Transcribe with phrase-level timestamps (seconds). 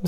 [0.00, 0.06] The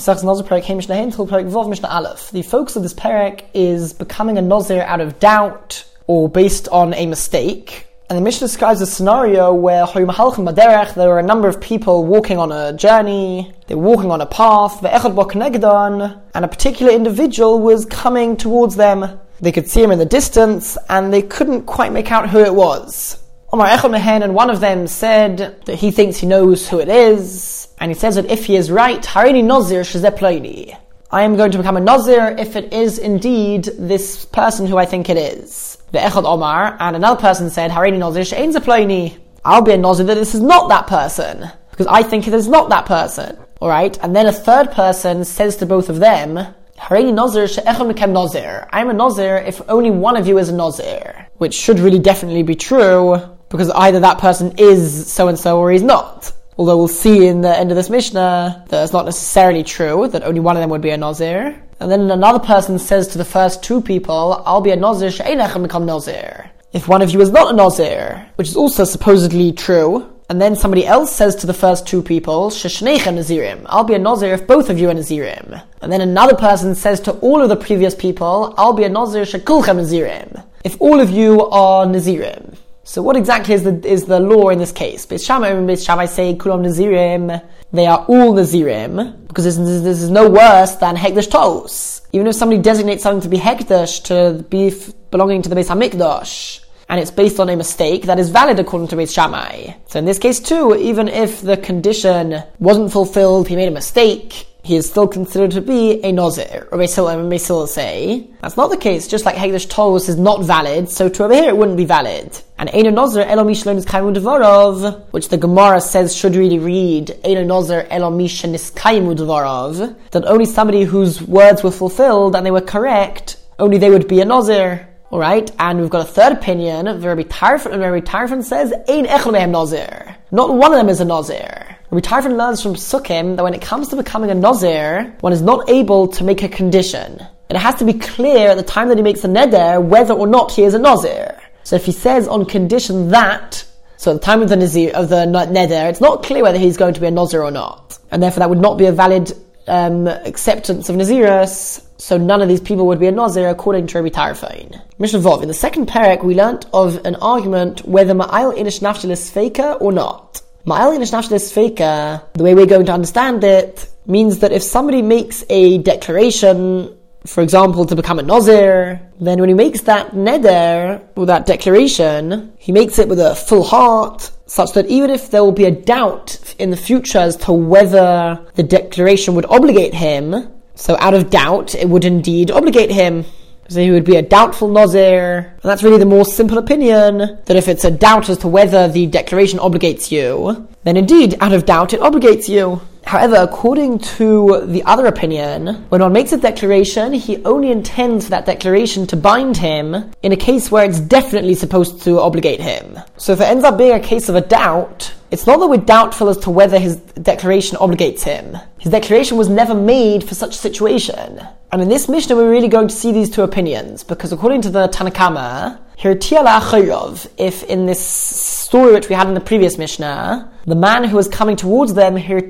[2.42, 7.06] focus of this parak is becoming a Nazir out of doubt or based on a
[7.06, 7.88] mistake.
[8.08, 12.52] And the Mishnah describes a scenario where there were a number of people walking on
[12.52, 18.76] a journey, they were walking on a path, and a particular individual was coming towards
[18.76, 19.18] them.
[19.40, 22.54] They could see him in the distance, and they couldn't quite make out who it
[22.54, 23.20] was.
[23.52, 26.88] Omar Echad Mehen, and one of them said that he thinks he knows who it
[26.88, 30.76] is, and he says that if he is right, Harini Nazir Shazeploini.
[31.10, 34.86] I am going to become a Nazir if it is indeed this person who I
[34.86, 35.78] think it is.
[35.90, 39.18] The Echad Omar, and another person said, Harini Nazir Shein Zeploini.
[39.44, 42.46] I'll be a Nazir that this is not that person, because I think it is
[42.46, 43.36] not that person.
[43.60, 43.98] Alright?
[44.00, 46.38] And then a third person says to both of them,
[46.78, 48.68] Harini Nazir She'echad Mekem Nazir.
[48.70, 51.26] I'm a Nazir if only one of you is a Nazir.
[51.38, 55.70] Which should really definitely be true, because either that person is so and so or
[55.70, 56.32] he's not.
[56.56, 60.22] Although we'll see in the end of this Mishnah that it's not necessarily true, that
[60.22, 61.60] only one of them would be a Nazir.
[61.80, 65.62] And then another person says to the first two people, I'll be a Nazir, she'enechem
[65.62, 66.50] become Nazir.
[66.72, 70.54] If one of you is not a Nazir, which is also supposedly true, and then
[70.54, 74.46] somebody else says to the first two people, Sheshnechem Nazirim, I'll be a Nazir if
[74.46, 75.60] both of you are Nazirim.
[75.82, 79.22] And then another person says to all of the previous people, I'll be a Nazir
[79.22, 82.56] Shekulchem Nazirim, if all of you are Nazirim.
[82.90, 85.06] So what exactly is the, is the law in this case?
[85.06, 87.40] Beis Shammai and Shammai say Kulam Nazirim,
[87.72, 92.02] they are all Nazirim, because this, this, this is no worse than Hekdesh Tos.
[92.12, 94.74] Even if somebody designates something to be Hekdesh, to be
[95.12, 98.88] belonging to the Beis HaMikdash, and it's based on a mistake, that is valid according
[98.88, 99.74] to Beis Shammai.
[99.86, 104.48] So in this case too, even if the condition wasn't fulfilled, he made a mistake,
[104.62, 106.68] he is still considered to be a Nazir.
[106.70, 109.08] And Rabbi say that's not the case.
[109.08, 112.38] Just like Hekdesh Tos is not valid, so to over here it wouldn't be valid.
[112.58, 117.46] And Eino Nazir Elo Mishlon is Devarov, which the Gemara says should really read Eino
[117.46, 122.60] Nazir Elo Mishan is Devarov, that only somebody whose words were fulfilled and they were
[122.60, 124.86] correct, only they would be a Nazir.
[125.12, 129.50] Alright, and we've got a third opinion, Rabbi Tarfon, and Rabbi Tarfon says, Ein Echel
[129.50, 130.16] Nazir.
[130.30, 131.59] Not one of them is a Nazir.
[131.92, 135.42] Rabbi Tarfon learns from Sukkim that when it comes to becoming a Nazir, one is
[135.42, 137.20] not able to make a condition.
[137.48, 140.28] It has to be clear at the time that he makes the neder whether or
[140.28, 141.36] not he is a Nazir.
[141.64, 143.64] So if he says on condition that,
[143.96, 146.76] so at the time of the Nazir, of the neder, it's not clear whether he's
[146.76, 147.98] going to be a Nazir or not.
[148.12, 149.32] And therefore that would not be a valid
[149.66, 154.00] um, acceptance of Nazirus, so none of these people would be a Nazir according to
[154.00, 154.80] Rabbi Tarfon.
[155.00, 155.42] Mishnah Vov.
[155.42, 159.72] In the second parak, we learnt of an argument whether Ma'al Inish Nafshil is faker
[159.80, 160.40] or not.
[160.66, 165.42] Ma'al Inish Nafshil the way we're going to understand it, means that if somebody makes
[165.48, 166.94] a declaration,
[167.24, 172.52] for example, to become a Nazir, then when he makes that neder, or that declaration,
[172.58, 175.70] he makes it with a full heart, such that even if there will be a
[175.70, 181.30] doubt in the future as to whether the declaration would obligate him, so out of
[181.30, 183.24] doubt, it would indeed obligate him.
[183.70, 185.38] So he would be a doubtful Nazir.
[185.62, 188.88] And that's really the more simple opinion, that if it's a doubt as to whether
[188.88, 192.80] the declaration obligates you, then indeed, out of doubt, it obligates you.
[193.06, 198.30] However, according to the other opinion, when one makes a declaration, he only intends for
[198.30, 202.98] that declaration to bind him in a case where it's definitely supposed to obligate him.
[203.18, 205.76] So if it ends up being a case of a doubt, it's not that we're
[205.76, 208.58] doubtful as to whether his declaration obligates him.
[208.78, 211.40] His declaration was never made for such a situation.
[211.72, 214.70] And in this Mishnah, we're really going to see these two opinions, because according to
[214.70, 220.74] the Tanna Kamma, if in this story which we had in the previous Mishnah, the
[220.74, 222.40] man who was coming towards them, he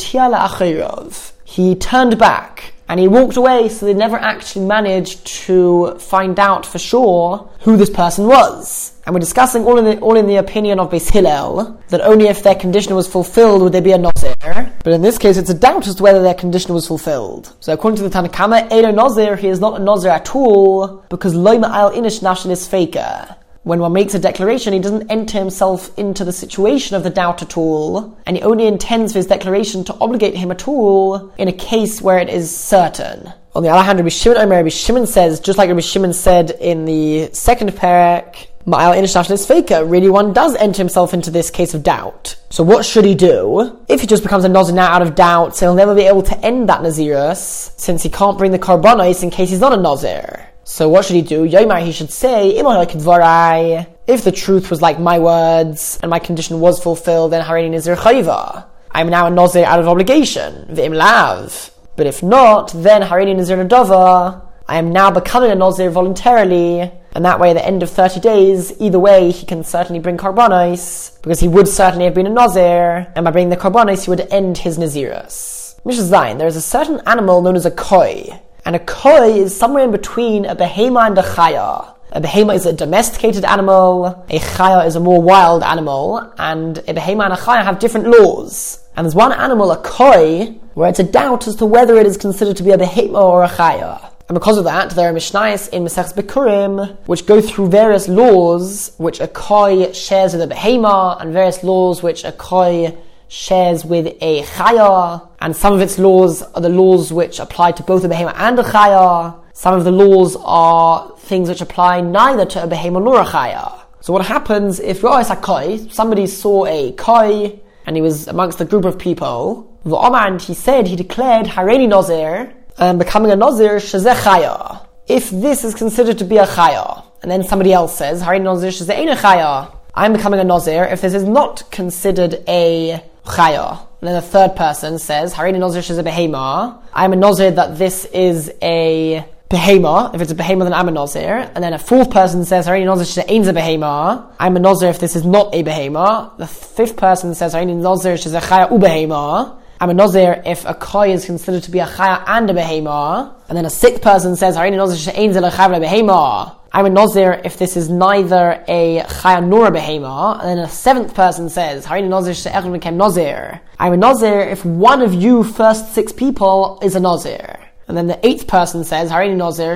[1.74, 6.80] turned back and he walked away, so they never actually managed to find out for
[6.80, 8.92] sure who this person was.
[9.06, 12.26] And we're discussing all in the, all in the opinion of Beis Hillel, that only
[12.26, 14.34] if their condition was fulfilled would they be a Nazir.
[14.82, 17.54] But in this case, it's a doubt as to whether their condition was fulfilled.
[17.60, 21.04] So according to the Tanna Kamma, Edo Nazir, he is not a Nazir at all,
[21.10, 25.38] because Loima al Inish Nashin is faker when one makes a declaration, he doesn't enter
[25.38, 29.26] himself into the situation of the doubt at all, and he only intends for his
[29.26, 33.32] declaration to obligate him at all in a case where it is certain.
[33.54, 36.52] On the other hand, Rabbi Shimon Omer, Rabbi Shimon says, just like Rabbi Shimon said
[36.52, 41.50] in the second parak, Ma'al Inishnash is faker, really one does enter himself into this
[41.50, 42.36] case of doubt.
[42.50, 43.78] So what should he do?
[43.88, 46.38] If he just becomes a Nazir out of doubt, so he'll never be able to
[46.38, 50.49] end that Nazirus, since he can't bring the Karbonis in case he's not a Nazir.
[50.64, 51.48] So what should he do?
[51.48, 56.82] Yomar, he should say, if the truth was like my words, and my condition was
[56.82, 58.66] fulfilled, then Harini Nazir Chayva.
[58.92, 60.66] I'm now a Nazir out of obligation.
[60.70, 61.70] V'im lav.
[61.96, 64.42] But if not, then Harini Nazir Nadova.
[64.68, 68.20] I am now becoming a Nazir voluntarily, and that way at the end of 30
[68.20, 72.30] days, either way, he can certainly bring Karbonis, because he would certainly have been a
[72.30, 75.84] Nazir, and by bringing the Karbonis, he would end his Nazirus.
[75.84, 79.56] Mishnah Zayin, there is a certain animal known as a koi, and a koi is
[79.56, 81.94] somewhere in between a behema and a chaya.
[82.12, 86.94] A behema is a domesticated animal, a chaya is a more wild animal, and a
[86.94, 88.80] behema and a chaya have different laws.
[88.96, 92.16] And there's one animal, a koi, where it's a doubt as to whether it is
[92.16, 94.10] considered to be a behema or a chaya.
[94.28, 98.92] And because of that, there are Mishnayos in Maseches Bikurim which go through various laws
[98.96, 102.96] which a koi shares with a behema, and various laws which a koi
[103.30, 107.82] shares with a chaya, and some of its laws are the laws which apply to
[107.84, 109.36] both a behema and a chaya.
[109.52, 113.80] Some of the laws are things which apply neither to a behema nor a chaya.
[114.00, 118.60] So what happens if you're a koi, somebody saw a koi, and he was amongst
[118.60, 123.36] a group of people, the and he said, he declared, Hareni Nazir, um, becoming a
[123.36, 124.86] Nazir, Shazeh Chaya.
[125.06, 128.70] If this is considered to be a Chaya, and then somebody else says, Hareni Nazir
[128.70, 133.86] Shazeh Chaya, I'm becoming a Nazir, if this is not considered a chaya.
[134.00, 136.82] And then the third person says, Harini Nazir is a behema.
[136.94, 140.14] I'm a Nazir that this is a behema.
[140.14, 141.50] If it's a behema, then I'm a Nazir.
[141.54, 144.32] And then a fourth person says, Harini Nazir is a behema.
[144.38, 146.36] I'm a Nazir if this is not a behema.
[146.38, 149.58] The fifth person says, Harini Nazir is a chaya ubehema.
[149.82, 153.34] I'm a Nazir if a koi is considered to be a chaya and a behema.
[153.48, 156.59] And then a sixth person says, Harini Nazir is a behema.
[156.72, 160.38] I'm a Nazir if this is neither a Chaya nor a Behema.
[160.38, 163.60] And then a seventh person says, Harini Nazir became Nazir.
[163.80, 167.58] I'm a Nazir if one of you first six people is a Nazir.
[167.88, 169.74] And then the eighth person says, Harini Nazir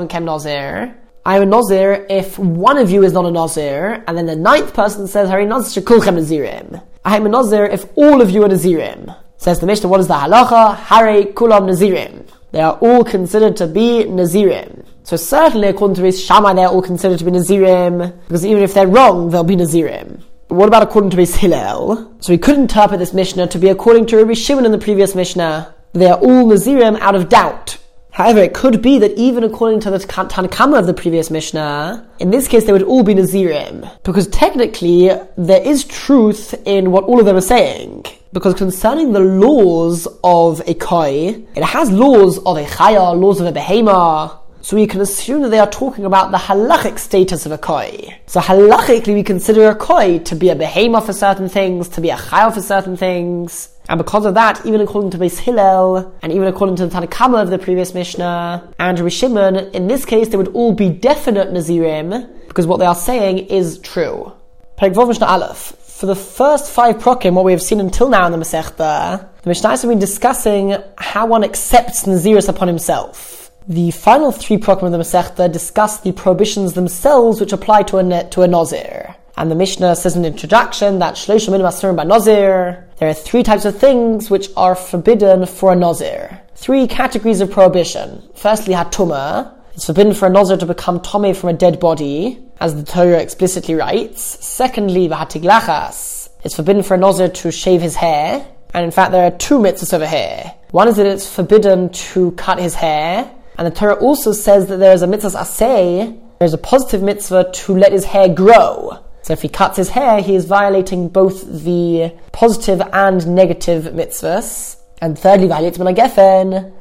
[0.00, 0.94] became Nazir.
[1.26, 4.04] I'm a Nazir if one of you is not a Nazir.
[4.06, 6.80] And then the ninth person says, Harini Nazir she'kulchem Nazirim.
[7.04, 9.16] I'm a Nazir if all of you are Nazirim.
[9.38, 10.76] Says the Mishnah, what is the halacha?
[10.76, 12.28] Hare kulam Nazirim.
[12.52, 14.84] They are all considered to be Nazirim.
[15.08, 18.74] So certainly, according to Beis Shammai, they're all considered to be Nazirim, because even if
[18.74, 20.20] they're wrong, they'll be Nazirim.
[20.48, 22.14] But what about according to Beis Hillel?
[22.20, 25.14] So we could interpret this Mishnah to be according to Rabbi Shimon in the previous
[25.14, 25.74] Mishnah.
[25.94, 27.78] They are all Nazirim out of doubt.
[28.10, 32.06] However, it could be that even according to the Tanna Kamma of the previous Mishnah,
[32.18, 33.90] in this case they would all be Nazirim.
[34.02, 35.08] Because technically,
[35.38, 38.04] there is truth in what all of them are saying.
[38.34, 43.46] Because concerning the laws of a koi, it has laws of a chaya, laws of
[43.46, 47.52] a behema, so we can assume that they are talking about the halachic status of
[47.52, 48.18] a koi.
[48.26, 52.10] So halachically we consider a koi to be a behemoth for certain things, to be
[52.10, 53.70] a chayil for certain things.
[53.88, 57.06] And because of that, even according to Beis Hillel, and even according to the Tanna
[57.06, 61.48] Kamma of the previous Mishnah, and Rishimon, in this case they would all be definite
[61.52, 64.32] Nazirim, because what they are saying is true.
[64.76, 65.74] Perek Mishnah Aleph.
[65.98, 69.48] For the first five prokim, what we have seen until now in the Masechta, the
[69.48, 73.47] Mishnah has been discussing how one accepts Naziris upon himself.
[73.70, 78.24] The final three prokim of the Masechta discuss the prohibitions themselves which apply to a,
[78.30, 79.14] to a Nazir.
[79.36, 83.42] And the Mishnah says in the introduction that Minim Asurim by Nazir, there are three
[83.42, 86.40] types of things which are forbidden for a Nazir.
[86.54, 88.26] Three categories of prohibition.
[88.34, 89.52] Firstly, Hatuma.
[89.74, 93.20] It's forbidden for a Nazir to become Tomei from a dead body, as the Torah
[93.20, 94.22] explicitly writes.
[94.42, 96.30] Secondly, Vahatiglachas.
[96.42, 98.46] It's forbidden for a Nazir to shave his hair.
[98.72, 100.54] And in fact, there are two mitzvahs over here.
[100.70, 104.76] One is that it's forbidden to cut his hair, and the Torah also says that
[104.76, 109.00] there is a mitzvah asay, there's a positive mitzvah to let his hair grow.
[109.22, 114.76] So if he cuts his hair, he is violating both the positive and negative mitzvahs.
[115.02, 115.48] And thirdly,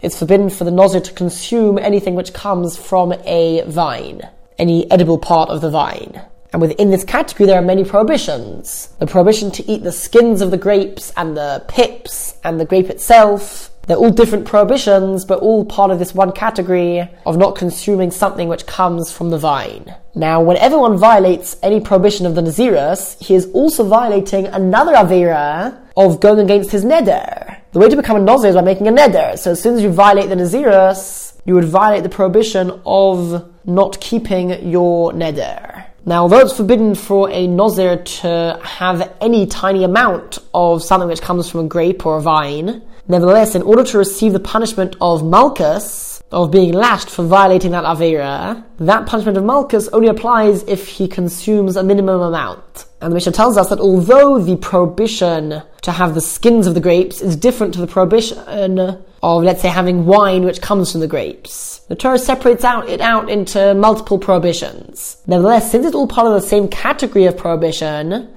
[0.02, 4.22] it's forbidden for the Nazir to consume anything which comes from a vine,
[4.58, 6.22] any edible part of the vine.
[6.54, 8.90] And within this category, there are many prohibitions.
[9.00, 12.90] The prohibition to eat the skins of the grapes and the pips and the grape
[12.90, 18.12] itself, they're all different prohibitions, but all part of this one category of not consuming
[18.12, 19.96] something which comes from the vine.
[20.14, 25.80] Now, whenever one violates any prohibition of the Naziris, he is also violating another Avera
[25.96, 27.62] of going against his neder.
[27.72, 29.38] The way to become a Nazir is by making a neder.
[29.40, 34.02] So as soon as you violate the Naziris, you would violate the prohibition of not
[34.02, 35.86] keeping your neder.
[36.06, 41.22] Now, although it's forbidden for a Nazir to have any tiny amount of something which
[41.22, 45.24] comes from a grape or a vine, Nevertheless, in order to receive the punishment of
[45.24, 50.88] Malchus, of being lashed for violating that Avera, that punishment of Malchus only applies if
[50.88, 52.86] he consumes a minimum amount.
[53.00, 56.82] And the Mishnah tells us that although the prohibition to have the skins of the
[56.82, 58.80] grapes is different to the prohibition
[59.24, 63.00] of, let's say, having wine which comes from the grapes, the Torah separates out it
[63.00, 65.22] out into multiple prohibitions.
[65.28, 68.36] Nevertheless, since it's all part of the same category of prohibition,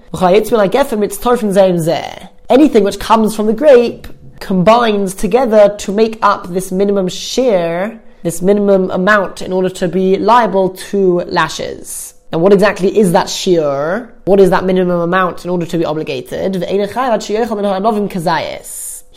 [2.48, 4.06] anything which comes from the grape
[4.40, 10.16] combines together to make up this minimum share, this minimum amount in order to be
[10.16, 12.14] liable to lashes.
[12.32, 14.14] Now, what exactly is that shear?
[14.24, 16.56] What is that minimum amount in order to be obligated?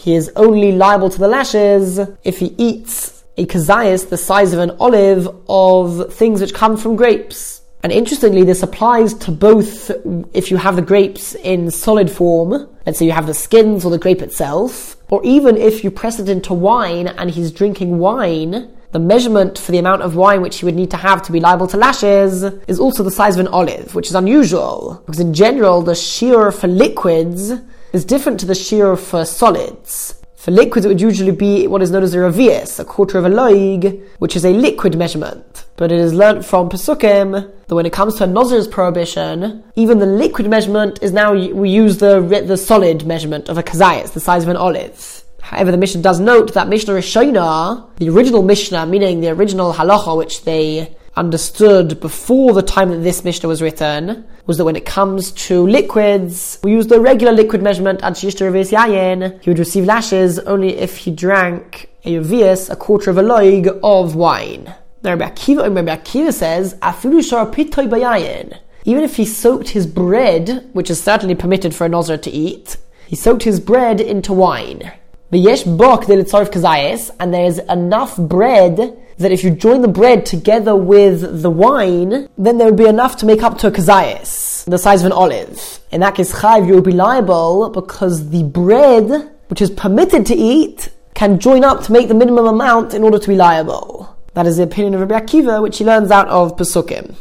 [0.03, 4.60] he is only liable to the lashes if he eats a kazayas the size of
[4.60, 7.62] an olive of things which come from grapes.
[7.84, 9.92] And interestingly, this applies to both
[10.34, 13.92] if you have the grapes in solid form, let's say you have the skins or
[13.92, 18.69] the grape itself, or even if you press it into wine and he's drinking wine,
[18.91, 21.39] the measurement for the amount of wine which he would need to have to be
[21.39, 25.33] liable to lashes is also the size of an olive, which is unusual, because in
[25.33, 27.51] general the shear for liquids
[27.91, 30.23] is different to the shear for solids.
[30.43, 33.23] For liquids, it would usually be what is known as a revius, a quarter of
[33.23, 35.63] a loig, which is a liquid measurement.
[35.77, 40.00] But it is learnt from Pesukim that when it comes to a Nozir's prohibition, even
[40.00, 44.19] the liquid measurement is now, we use the, the solid measurement of a kazayas, the
[44.19, 45.23] size of an olive.
[45.39, 50.17] However, the Mishnah does note that Mishnah Rishona, the original Mishnah, meaning the original halacha
[50.17, 54.86] which they understood before the time that this Mishnah was written was that when it
[54.86, 58.01] comes to liquids, we use the regular liquid measurement.
[58.03, 63.67] He would receive lashes only if he drank a revius, a quarter of a loig
[63.84, 64.74] of wine.
[65.03, 66.75] Now Rabbi Akiva, Rabbi Akiva says.
[68.86, 72.77] Even if he soaked his bread, which is certainly permitted for a Nazir to eat,
[73.08, 74.91] he soaked his bread into wine.
[75.33, 80.27] The yesh bok del kazayis, and there's enough bread that if you join the bread
[80.27, 84.63] together with the wine, then there would be enough to make up to a kazayas,
[84.65, 85.79] the size of an olive.
[85.91, 90.35] In that case, chayv, you would be liable because the bread, which is permitted to
[90.35, 94.15] eat, can join up to make the minimum amount in order to be liable.
[94.35, 97.15] That is the opinion of Rabbi Akiva, which he learns out of Pesukim.